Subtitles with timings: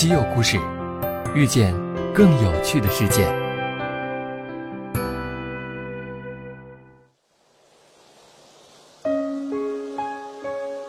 [0.00, 0.58] 稀有故事，
[1.34, 1.74] 遇见
[2.14, 3.30] 更有趣的世界。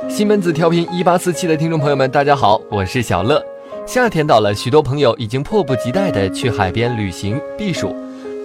[0.07, 3.45] 西门子调频一八四七的听众朋友们，大家好，我是小乐。
[3.85, 7.93] 夏天到了，许多朋友已经迫不及待地去海边旅行避暑。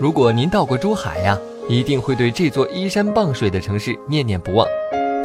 [0.00, 1.38] 如果您到过珠海呀，
[1.68, 4.66] 一定会对这座依山傍水的城市念念不忘。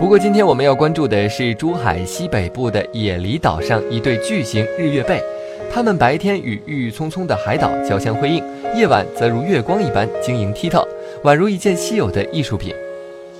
[0.01, 5.21] 不过，今天我们要关注的是珠海西北部的野狸岛上一对巨型日月贝，
[5.71, 8.43] 它们白天与郁郁葱葱的海岛交相辉映，
[8.75, 10.83] 夜晚则如月光一般晶莹剔透，
[11.23, 12.73] 宛如一件稀有的艺术品。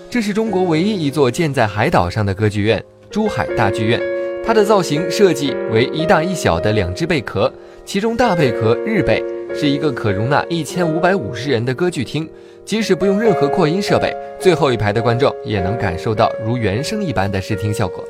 [0.07, 3.99] 这是中国唯一一座建在海岛上的歌剧院——珠海大剧院。
[4.45, 7.51] 它的造型设计为一大一小的两只贝壳，
[7.83, 9.23] 其中大贝壳日贝
[9.55, 12.29] 是一个可容纳一千五百五十人的歌剧厅。
[12.63, 18.03] 即使不用任何扩音设备，最后一排的观众也能感受到如原声一般的视听效果。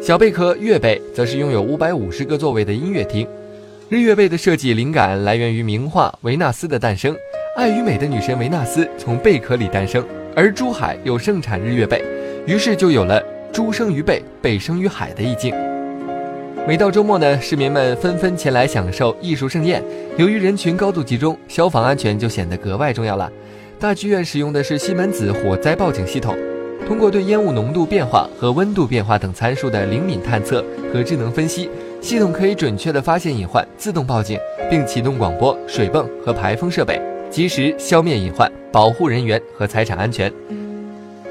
[0.00, 3.26] 小贝壳月贝则是拥有五百五十个座位的音乐厅。
[3.88, 7.12] 日月贝的设计灵感来源于名画《维纳斯的诞生》，
[7.56, 12.00] 爱与美的女神维纳斯从贝壳里诞生，而珠海又盛产日月贝，
[12.46, 13.20] 于是就有了
[13.52, 15.52] “珠生于贝，贝生于海”的意境。
[16.68, 19.82] 每到周末呢，市民们纷纷前来享受艺术盛宴。
[20.16, 23.28] 由于人群高度集中，消防安全就显得格外重要了。
[23.78, 26.36] 大剧院使用的是西门子火灾报警系统，
[26.86, 31.68] 通过对烟雾浓度变化和温度变化等参数的灵敏探测和智能分析，
[32.00, 34.38] 系统可以准确地发现隐患，自动报警，
[34.70, 40.32] 并启动广播、水泵和排风设备，及时消灭隐患，保护人员和财产安全。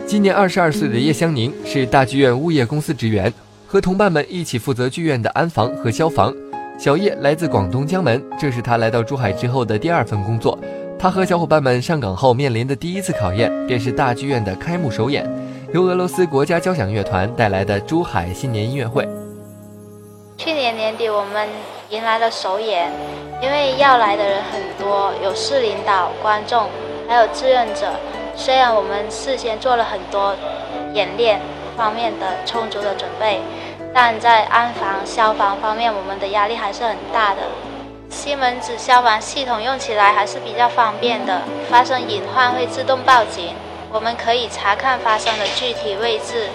[0.06, 3.34] 今年二十二岁的叶香宁是大剧院物业公司职员，
[3.66, 6.32] 和同伴们一起负责剧院的安防和消防。
[6.78, 10.60] 小叶来自广东江门，这是他来到珠海之后的第二份工作。
[11.04, 15.30] 他和小伙伴们上岗后面临的第一次考验，便是大剧院的开幕首演，
[15.74, 19.06] 由俄罗斯国家交响乐团带来的珠海新年音乐会。
[20.38, 21.46] 去年年底，我们
[21.90, 22.90] 迎来了首演，
[23.42, 26.70] 因为要来的人很多，有市领导、观众，
[27.10, 27.92] 还有志愿者。
[28.34, 30.34] 虽然我们事先做了很多
[30.94, 31.42] 演练
[31.76, 33.42] 方面的充足的准备，
[33.94, 37.42] 但在安防、消防方面，我们的压力还是很大的。
[38.14, 43.56] 西门子消防系统用起来还是比较方便的，发生隐患会自动报警，
[43.92, 46.48] 我们可以查看发生的具体位置。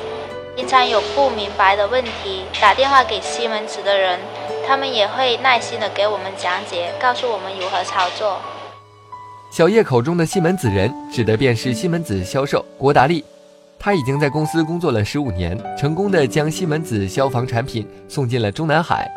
[0.56, 4.20] 平常有不明白的问题，打电话给西门子的人，
[4.66, 8.38] 他们也会耐心的给我们讲解，告诉我们如何操作。
[9.50, 13.24] 小叶口中的西门子人，指的便是西门子销售郭达利。
[13.80, 19.10] 他已经在公司工作了十五年，成功的将西门子消防产品送进了中南海、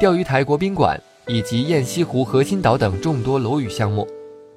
[0.00, 0.98] 钓鱼台国宾馆。
[1.28, 4.08] 以及雁西湖核心岛等众多楼宇项目，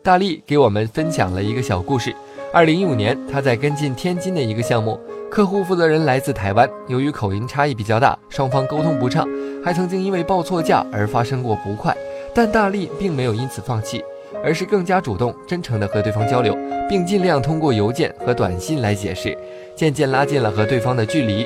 [0.02, 2.16] 大力给我们分享了一个小故事。
[2.54, 4.98] 二零一五年，他在跟进天津的一个项目，
[5.30, 9.28] 客户负责人来自台湾，由于口音差异比较大，双方沟通不畅，
[9.64, 11.96] 还曾经因为报错价而发生过不快。
[12.34, 14.02] 但大力并没有因此放弃，
[14.42, 16.58] 而是更加主动、真诚地和对方交流，
[16.90, 19.38] 并尽量通过邮件和短信来解释，
[19.76, 21.46] 渐渐拉近了和对方的距离。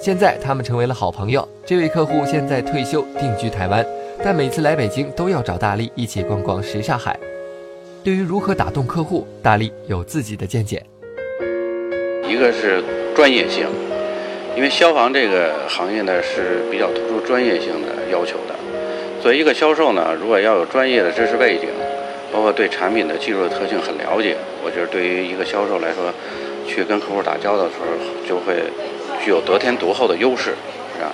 [0.00, 1.46] 现在他们成为了好朋友。
[1.66, 3.84] 这位客户现在退休，定居台湾。
[4.22, 7.18] 但每次来北京都要找大力一起逛逛什刹海。
[8.04, 10.84] 对于如何打动客户，大力有自己的见解。
[12.28, 12.82] 一个是
[13.14, 13.66] 专业性，
[14.54, 18.54] 因为消防这个行业呢是比较突出专业性的要求的。
[19.22, 21.68] 作为一个销售呢，如果要有专业的知识背景，
[22.30, 26.12] 包括对产品的技术的特性很了解，我觉得对于一个销售来说，
[26.66, 27.86] 去跟客户打交道的时候
[28.28, 28.64] 就会
[29.24, 30.54] 具有得天独厚的优势，
[30.94, 31.10] 是吧？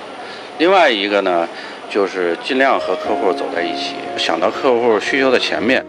[0.58, 1.48] 另外一个呢。
[1.88, 5.86] 就是尽量和客户走在一起，想到客户需求的前面。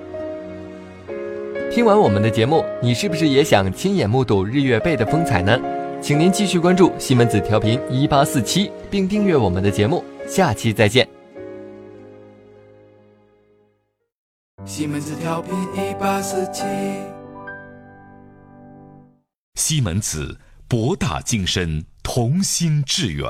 [1.72, 5.59] 听完我们的节目，你是不是也想亲眼目睹日月贝的风采呢？
[6.00, 10.06] 请您继续关注西门子调频一八四七，并订阅我们的节目。
[10.27, 11.09] 下期再见。
[14.63, 16.63] 西门子调频一八四七，
[19.56, 23.27] 西门子博大精深，同心致远。